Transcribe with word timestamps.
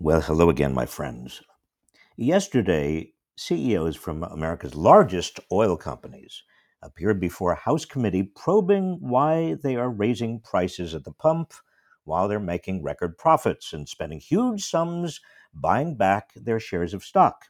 Well, 0.00 0.20
hello 0.20 0.50
again, 0.50 0.74
my 0.74 0.86
friends. 0.86 1.40
Yesterday, 2.16 3.12
CEOs 3.36 3.94
from 3.94 4.24
America's 4.24 4.74
largest 4.74 5.38
oil 5.52 5.76
companies 5.76 6.42
appeared 6.82 7.20
before 7.20 7.52
a 7.52 7.56
House 7.56 7.84
committee 7.84 8.24
probing 8.24 8.98
why 9.00 9.54
they 9.62 9.76
are 9.76 9.88
raising 9.88 10.40
prices 10.40 10.96
at 10.96 11.04
the 11.04 11.12
pump 11.12 11.54
while 12.02 12.26
they're 12.26 12.40
making 12.40 12.82
record 12.82 13.16
profits 13.16 13.72
and 13.72 13.88
spending 13.88 14.18
huge 14.18 14.64
sums 14.64 15.20
buying 15.54 15.94
back 15.96 16.32
their 16.34 16.58
shares 16.58 16.92
of 16.92 17.04
stock. 17.04 17.44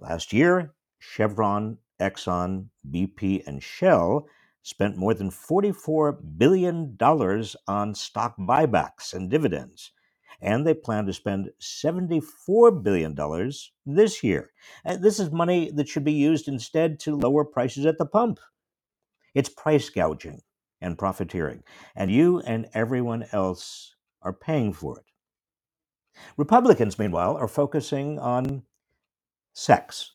Last 0.00 0.32
year, 0.32 0.74
Chevron, 0.98 1.78
Exxon, 2.00 2.66
BP, 2.90 3.46
and 3.46 3.62
Shell 3.62 4.26
spent 4.62 4.96
more 4.96 5.14
than 5.14 5.30
$44 5.30 6.18
billion 6.36 6.96
on 7.68 7.94
stock 7.94 8.36
buybacks 8.38 9.14
and 9.14 9.30
dividends. 9.30 9.92
And 10.42 10.66
they 10.66 10.74
plan 10.74 11.06
to 11.06 11.12
spend 11.12 11.50
$74 11.60 12.82
billion 12.82 13.14
this 13.86 14.24
year. 14.24 14.50
This 14.84 15.20
is 15.20 15.30
money 15.30 15.70
that 15.72 15.88
should 15.88 16.04
be 16.04 16.12
used 16.12 16.48
instead 16.48 16.98
to 17.00 17.16
lower 17.16 17.44
prices 17.44 17.86
at 17.86 17.98
the 17.98 18.06
pump. 18.06 18.40
It's 19.34 19.48
price 19.48 19.90
gouging 19.90 20.40
and 20.80 20.98
profiteering. 20.98 21.62
And 21.94 22.10
you 22.10 22.40
and 22.40 22.68
everyone 22.74 23.26
else 23.32 23.94
are 24.22 24.32
paying 24.32 24.72
for 24.72 24.98
it. 24.98 25.04
Republicans, 26.36 26.98
meanwhile, 26.98 27.36
are 27.36 27.48
focusing 27.48 28.18
on 28.18 28.62
sex 29.52 30.12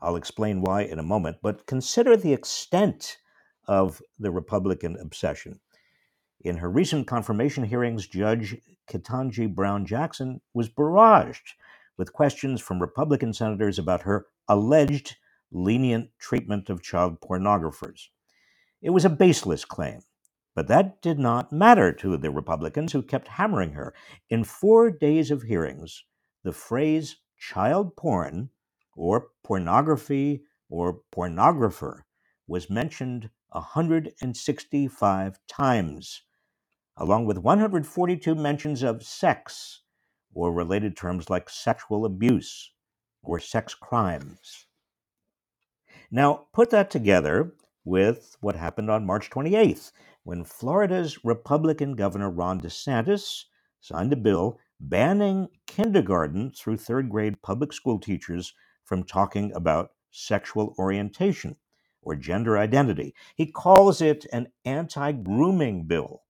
I'll 0.00 0.16
explain 0.16 0.60
why 0.60 0.82
in 0.82 0.98
a 0.98 1.02
moment, 1.02 1.38
but 1.42 1.66
consider 1.66 2.16
the 2.16 2.32
extent 2.32 3.18
of 3.66 4.02
the 4.18 4.30
Republican 4.30 4.96
obsession. 5.00 5.60
In 6.46 6.58
her 6.58 6.70
recent 6.70 7.08
confirmation 7.08 7.64
hearings, 7.64 8.06
Judge 8.06 8.56
Ketanji 8.88 9.52
Brown 9.52 9.84
Jackson 9.84 10.40
was 10.54 10.68
barraged 10.68 11.54
with 11.96 12.12
questions 12.12 12.60
from 12.60 12.80
Republican 12.80 13.32
senators 13.32 13.80
about 13.80 14.02
her 14.02 14.26
alleged 14.46 15.16
lenient 15.50 16.10
treatment 16.20 16.70
of 16.70 16.84
child 16.84 17.20
pornographers. 17.20 18.10
It 18.80 18.90
was 18.90 19.04
a 19.04 19.10
baseless 19.10 19.64
claim, 19.64 20.02
but 20.54 20.68
that 20.68 21.02
did 21.02 21.18
not 21.18 21.50
matter 21.50 21.92
to 21.94 22.16
the 22.16 22.30
Republicans 22.30 22.92
who 22.92 23.02
kept 23.02 23.26
hammering 23.26 23.72
her. 23.72 23.92
In 24.30 24.44
four 24.44 24.92
days 24.92 25.32
of 25.32 25.42
hearings, 25.42 26.04
the 26.44 26.52
phrase 26.52 27.16
child 27.36 27.96
porn 27.96 28.50
or 28.94 29.30
pornography 29.42 30.44
or 30.68 31.00
pornographer 31.12 32.02
was 32.46 32.70
mentioned 32.70 33.30
165 33.48 35.38
times, 35.48 36.22
along 36.96 37.26
with 37.26 37.38
142 37.38 38.34
mentions 38.34 38.82
of 38.82 39.02
sex 39.02 39.82
or 40.34 40.52
related 40.52 40.96
terms 40.96 41.28
like 41.28 41.50
sexual 41.50 42.04
abuse 42.04 42.72
or 43.22 43.38
sex 43.38 43.74
crimes. 43.74 44.66
Now, 46.10 46.46
put 46.52 46.70
that 46.70 46.90
together 46.90 47.54
with 47.84 48.36
what 48.40 48.56
happened 48.56 48.90
on 48.90 49.06
March 49.06 49.30
28th 49.30 49.92
when 50.24 50.44
Florida's 50.44 51.24
Republican 51.24 51.94
Governor 51.94 52.30
Ron 52.30 52.60
DeSantis 52.60 53.44
signed 53.80 54.12
a 54.12 54.16
bill 54.16 54.58
banning 54.80 55.48
kindergarten 55.66 56.50
through 56.50 56.76
third 56.76 57.08
grade 57.08 57.42
public 57.42 57.72
school 57.72 57.98
teachers 57.98 58.54
from 58.84 59.02
talking 59.02 59.52
about 59.52 59.90
sexual 60.10 60.74
orientation 60.78 61.56
or 62.02 62.14
gender 62.14 62.56
identity. 62.58 63.14
He 63.34 63.46
calls 63.46 64.00
it 64.00 64.26
an 64.32 64.48
anti 64.64 65.12
grooming 65.12 65.84
bill 65.84 66.22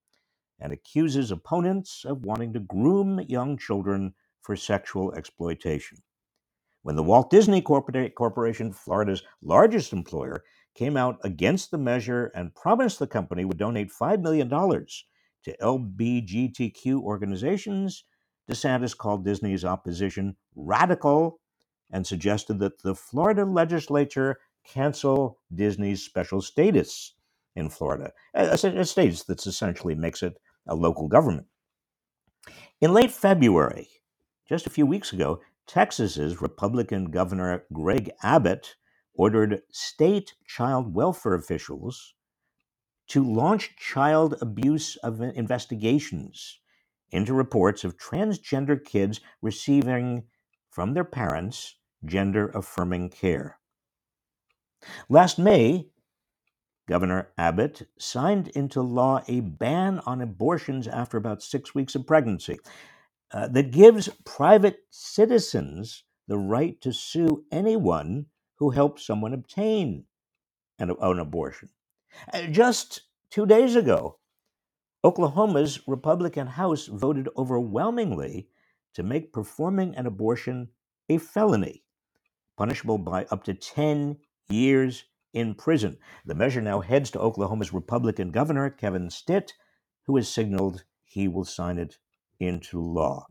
and 0.61 0.73
accuses 0.73 1.31
opponents 1.31 2.05
of 2.05 2.25
wanting 2.25 2.53
to 2.53 2.61
groom 2.61 3.21
young 3.29 3.59
children 3.59 4.15
for 4.43 4.57
sexual 4.57 5.13
exploitation. 5.15 5.99
When 6.83 6.95
the 6.95 7.03
Walt 7.03 7.31
Disney 7.31 7.61
Corporation, 7.61 8.73
Florida's 8.73 9.23
largest 9.43 9.93
employer, 9.93 10.45
came 10.77 10.97
out 10.97 11.19
against 11.25 11.71
the 11.71 11.79
measure 11.79 12.31
and 12.35 12.55
promised 12.55 13.01
the 13.01 13.09
company 13.09 13.45
would 13.45 13.59
donate 13.59 13.91
$5 13.91 14.23
million 14.23 14.49
to 14.49 15.57
LBGTQ 15.61 17.01
organizations, 17.01 18.05
DeSantis 18.49 18.97
called 18.97 19.25
Disney's 19.25 19.65
opposition 19.65 20.37
radical 20.55 21.41
and 21.91 22.07
suggested 22.07 22.61
that 22.61 22.83
the 22.83 22.95
Florida 22.95 23.45
legislature 23.45 24.39
cancel 24.65 25.41
Disney's 25.53 26.05
special 26.05 26.41
status 26.41 27.16
in 27.57 27.71
Florida, 27.71 28.13
a, 28.35 28.51
a 28.53 28.85
status 28.85 29.25
that 29.25 29.47
essentially 29.47 29.95
makes 29.95 30.23
it 30.23 30.39
a 30.69 30.75
local 30.75 31.09
government. 31.09 31.47
In 32.81 32.93
late 32.93 33.11
February, 33.11 33.89
just 34.49 34.67
a 34.67 34.71
few 34.71 34.87
weeks 34.87 35.13
ago, 35.13 35.41
Texas's 35.67 36.41
Republican 36.41 37.07
Governor 37.11 37.65
Greg 37.73 38.11
Abbott 38.23 38.77
ordered 39.15 39.63
state 39.73 40.35
child 40.47 40.95
welfare 40.95 41.35
officials 41.35 42.15
to 43.09 43.25
launch 43.25 43.75
child 43.77 44.37
abuse 44.41 44.99
uh, 45.03 45.13
investigations 45.13 46.61
into 47.11 47.33
reports 47.33 47.85
of 47.85 47.97
transgender 47.97 48.83
kids 48.83 49.21
receiving 49.41 50.25
from 50.71 50.93
their 50.93 51.05
parents 51.05 51.77
gender 52.05 52.49
affirming 52.49 53.09
care. 53.09 53.59
Last 55.09 55.39
May, 55.39 55.89
Governor 56.89 57.31
Abbott 57.39 57.89
signed 57.99 58.49
into 58.49 58.83
law 58.83 59.23
a 59.29 59.41
ban 59.41 60.01
on 60.07 60.21
abortions 60.21 60.89
after 60.89 61.17
about 61.17 61.43
six 61.43 61.75
weeks 61.75 61.95
of 61.95 62.07
pregnancy 62.07 62.59
uh, 63.33 63.49
that 63.49 63.73
gives 63.73 64.09
private 64.25 64.79
citizens 64.91 66.05
the 66.29 66.39
right 66.39 66.81
to 66.81 66.93
sue 66.93 67.45
anyone 67.53 68.27
who 68.57 68.71
helps 68.71 69.07
someone 69.07 69.35
obtain 69.35 70.05
an, 70.79 70.95
an 71.01 71.19
abortion. 71.19 71.69
Uh, 72.33 72.43
Just 72.43 73.03
two 73.31 73.47
days 73.47 73.77
ago, 73.77 74.19
Oklahoma's 75.05 75.81
Republican 75.87 76.47
House 76.47 76.87
voted 76.87 77.29
overwhelmingly 77.37 78.49
to 78.95 79.03
make 79.03 79.33
performing 79.33 79.95
an 79.97 80.07
abortion 80.07 80.69
a 81.09 81.19
felony, 81.19 81.85
punishable 82.57 82.99
by 82.99 83.27
up 83.31 83.45
to 83.45 83.55
10 83.55 84.17
years 84.49 85.05
in 85.37 85.55
prison. 85.55 85.99
The 86.25 86.35
measure 86.35 86.63
now 86.63 86.81
heads 86.81 87.11
to 87.11 87.21
Oklahoma's 87.21 87.73
Republican 87.73 88.31
governor, 88.31 88.71
Kevin 88.71 89.11
Stitt, 89.11 89.53
who 90.07 90.17
has 90.17 90.29
signaled 90.29 90.85
he 91.05 91.29
will 91.29 91.45
sign 91.45 91.79
it 91.79 91.99
into 92.41 92.81
law. 92.81 93.27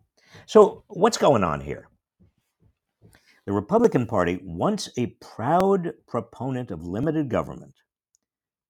So, 0.45 0.83
what's 0.87 1.17
going 1.17 1.43
on 1.43 1.61
here? 1.61 1.89
The 3.45 3.53
Republican 3.53 4.05
Party, 4.05 4.39
once 4.43 4.87
a 4.97 5.15
proud 5.19 5.93
proponent 6.07 6.69
of 6.69 6.85
limited 6.85 7.27
government, 7.29 7.75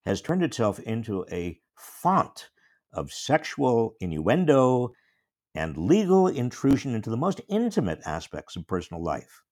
has 0.06 0.22
turned 0.22 0.42
itself 0.42 0.78
into 0.80 1.26
a 1.30 1.60
font 1.74 2.48
of 2.92 3.12
sexual 3.12 3.96
innuendo 4.00 4.92
and 5.54 5.76
legal 5.76 6.26
intrusion 6.26 6.94
into 6.94 7.10
the 7.10 7.16
most 7.16 7.42
intimate 7.48 8.00
aspects 8.06 8.56
of 8.56 8.66
personal 8.66 9.02
life. 9.02 9.42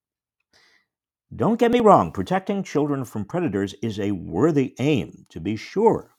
Don't 1.36 1.58
get 1.58 1.72
me 1.72 1.80
wrong, 1.80 2.12
protecting 2.12 2.62
children 2.62 3.04
from 3.04 3.24
predators 3.24 3.74
is 3.82 3.98
a 3.98 4.12
worthy 4.12 4.76
aim, 4.78 5.26
to 5.30 5.40
be 5.40 5.56
sure. 5.56 6.14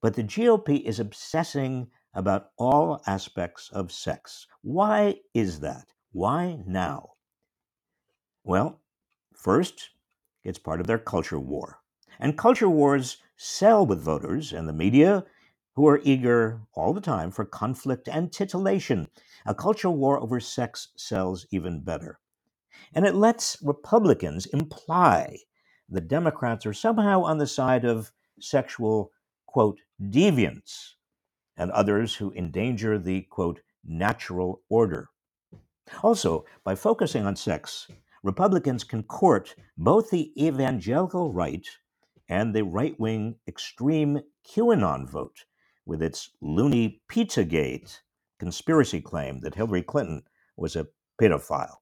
But 0.00 0.14
the 0.14 0.22
GOP 0.22 0.80
is 0.84 1.00
obsessing 1.00 1.90
about 2.14 2.50
all 2.56 3.02
aspects 3.04 3.68
of 3.72 3.90
sex. 3.90 4.46
Why 4.60 5.16
is 5.34 5.58
that? 5.60 5.86
Why 6.12 6.62
now? 6.64 7.14
Well, 8.44 8.80
first, 9.34 9.90
it's 10.44 10.58
part 10.58 10.80
of 10.80 10.86
their 10.86 10.98
culture 10.98 11.40
war. 11.40 11.80
And 12.20 12.38
culture 12.38 12.70
wars 12.70 13.16
sell 13.36 13.84
with 13.84 14.00
voters 14.00 14.52
and 14.52 14.68
the 14.68 14.72
media 14.72 15.24
who 15.74 15.88
are 15.88 16.00
eager 16.04 16.60
all 16.74 16.92
the 16.92 17.00
time 17.00 17.32
for 17.32 17.44
conflict 17.44 18.08
and 18.08 18.30
titillation. 18.30 19.08
A 19.46 19.54
culture 19.54 19.90
war 19.90 20.20
over 20.22 20.38
sex 20.38 20.92
sells 20.96 21.44
even 21.50 21.80
better. 21.80 22.20
And 22.94 23.06
it 23.06 23.14
lets 23.14 23.58
Republicans 23.62 24.46
imply 24.46 25.38
the 25.88 26.00
Democrats 26.00 26.64
are 26.66 26.72
somehow 26.72 27.22
on 27.22 27.38
the 27.38 27.46
side 27.46 27.84
of 27.84 28.12
sexual, 28.40 29.12
quote, 29.46 29.80
deviants 30.00 30.94
and 31.56 31.70
others 31.70 32.14
who 32.14 32.32
endanger 32.32 32.98
the, 32.98 33.22
quote, 33.22 33.60
natural 33.84 34.62
order. 34.68 35.08
Also, 36.02 36.44
by 36.64 36.74
focusing 36.74 37.26
on 37.26 37.36
sex, 37.36 37.88
Republicans 38.22 38.84
can 38.84 39.02
court 39.02 39.54
both 39.76 40.10
the 40.10 40.32
evangelical 40.42 41.32
right 41.32 41.66
and 42.28 42.54
the 42.54 42.64
right 42.64 42.98
wing 42.98 43.36
extreme 43.46 44.20
QAnon 44.48 45.08
vote 45.08 45.44
with 45.84 46.02
its 46.02 46.30
loony 46.40 47.02
Pizzagate 47.10 48.00
conspiracy 48.38 49.00
claim 49.00 49.40
that 49.40 49.54
Hillary 49.56 49.82
Clinton 49.82 50.22
was 50.56 50.76
a 50.76 50.86
pedophile. 51.20 51.81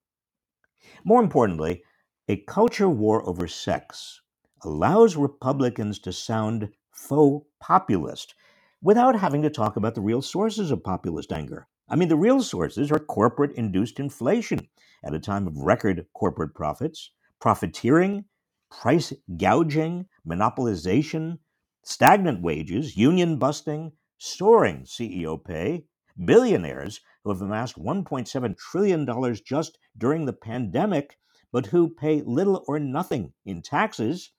More 1.05 1.23
importantly, 1.23 1.83
a 2.29 2.37
culture 2.37 2.89
war 2.89 3.27
over 3.29 3.47
sex 3.47 4.21
allows 4.63 5.17
Republicans 5.17 5.99
to 6.01 6.13
sound 6.13 6.71
faux 6.93 7.47
populist 7.61 8.35
without 8.83 9.19
having 9.19 9.43
to 9.43 9.51
talk 9.51 9.77
about 9.77 9.95
the 9.95 10.01
real 10.01 10.23
sources 10.23 10.71
of 10.71 10.85
populist 10.85 11.33
anger. 11.33 11.67
I 11.89 11.97
mean, 11.97 12.09
the 12.09 12.17
real 12.17 12.43
sources 12.43 12.91
are 12.93 12.99
corporate 12.99 13.53
induced 13.53 13.99
inflation 13.99 14.69
at 15.05 15.15
a 15.15 15.19
time 15.19 15.47
of 15.47 15.57
record 15.57 16.07
corporate 16.15 16.55
profits, 16.55 17.11
profiteering, 17.41 18.27
price 18.71 19.13
gouging, 19.37 20.07
monopolization, 20.27 21.39
stagnant 21.83 22.43
wages, 22.43 22.97
union 22.97 23.37
busting, 23.39 23.93
soaring 24.19 24.83
CEO 24.83 25.43
pay, 25.43 25.85
billionaires 26.25 27.01
who 27.23 27.31
have 27.31 27.43
amassed 27.43 27.77
$1.7 27.77 28.57
trillion 28.57 29.35
just 29.45 29.79
during 29.97 30.25
the 30.25 30.33
pandemic, 30.33 31.19
but 31.53 31.67
who 31.67 31.89
pay 31.89 32.23
little 32.23 32.65
or 32.67 32.79
nothing 32.79 33.33
in 33.45 33.63
taxes, 33.63 34.33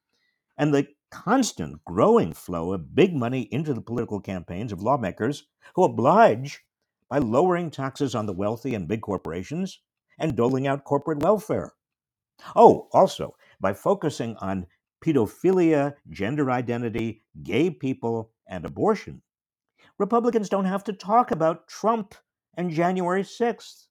and 0.57 0.73
the 0.73 0.87
constant 1.11 1.83
growing 1.85 2.33
flow 2.33 2.71
of 2.73 2.95
big 2.95 3.13
money 3.13 3.41
into 3.51 3.73
the 3.73 3.81
political 3.81 4.19
campaigns 4.19 4.71
of 4.71 4.81
lawmakers 4.81 5.47
who 5.75 5.83
oblige 5.83 6.63
by 7.09 7.17
lowering 7.17 7.69
taxes 7.69 8.15
on 8.15 8.25
the 8.25 8.33
wealthy 8.33 8.73
and 8.73 8.87
big 8.87 9.01
corporations 9.01 9.81
and 10.17 10.35
doling 10.35 10.67
out 10.67 10.85
corporate 10.85 11.19
welfare. 11.19 11.73
Oh, 12.55 12.87
also 12.93 13.35
by 13.59 13.73
focusing 13.73 14.35
on 14.37 14.65
pedophilia, 15.03 15.95
gender 16.09 16.49
identity, 16.49 17.23
gay 17.43 17.69
people, 17.69 18.31
and 18.47 18.65
abortion, 18.65 19.21
Republicans 19.97 20.49
don't 20.49 20.65
have 20.65 20.83
to 20.85 20.93
talk 20.93 21.31
about 21.31 21.67
Trump 21.67 22.15
and 22.55 22.71
January 22.71 23.23
6th. 23.23 23.87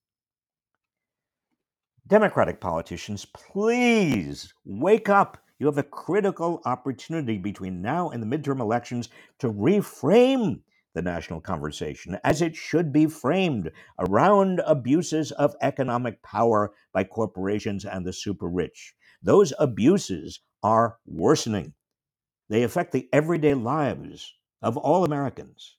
Democratic 2.07 2.61
politicians, 2.61 3.25
please 3.25 4.53
wake 4.65 5.09
up. 5.09 5.39
You 5.59 5.67
have 5.67 5.79
a 5.79 5.83
critical 5.83 6.61
opportunity 6.65 7.39
between 7.39 7.83
now 7.83 8.11
and 8.11 8.23
the 8.23 8.27
midterm 8.27 8.61
elections 8.61 9.09
to 9.39 9.53
reframe 9.53 10.61
the 10.95 11.03
national 11.03 11.41
conversation 11.41 12.19
as 12.25 12.43
it 12.43 12.57
should 12.57 12.93
be 12.93 13.07
framed 13.07 13.71
around 13.99 14.61
abuses 14.67 15.31
of 15.33 15.55
economic 15.63 16.21
power 16.23 16.73
by 16.93 17.05
corporations 17.05 17.85
and 17.85 18.05
the 18.05 18.13
super 18.13 18.49
rich. 18.49 18.95
Those 19.23 19.53
abuses 19.59 20.41
are 20.63 20.99
worsening, 21.07 21.75
they 22.49 22.65
affect 22.65 22.93
the 22.93 23.09
everyday 23.13 23.55
lives 23.55 24.35
of 24.61 24.77
all 24.77 25.05
Americans. 25.05 25.77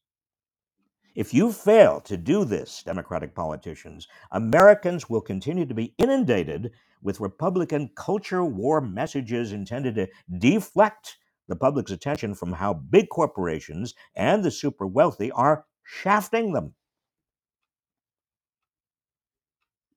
If 1.14 1.34
you 1.34 1.52
fail 1.52 2.00
to 2.02 2.16
do 2.16 2.46
this, 2.46 2.84
Democratic 2.84 3.36
politicians, 3.36 4.08
Americans 4.32 5.10
will 5.10 5.20
continue 5.20 5.66
to 5.66 5.74
be 5.74 5.94
inundated 5.98 6.72
with 7.02 7.20
Republican 7.20 7.90
culture 7.96 8.46
war 8.46 8.80
messages 8.80 9.52
intended 9.52 9.96
to 9.96 10.08
deflect 10.38 11.18
the 11.50 11.56
public's 11.58 11.92
attention 11.92 12.34
from 12.34 12.54
how 12.54 12.74
big 12.74 13.10
corporations 13.10 13.94
and 14.16 14.42
the 14.42 14.52
super 14.52 14.88
wealthy 14.88 15.32
are 15.32 15.66
shafting 15.84 16.54
them. 16.54 16.76